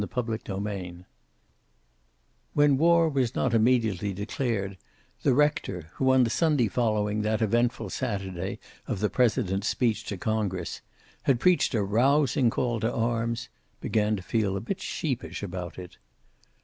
[0.01, 1.05] CHAPTER XXIV
[2.55, 4.79] When war was not immediately declared
[5.21, 10.17] the rector, who on the Sunday following that eventful Saturday of the President's speech to
[10.17, 10.81] Congress
[11.29, 15.99] had preached a rousing call to arms, began to feel a bit sheepish about it.